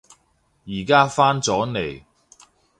[0.65, 2.01] 而家返咗嚟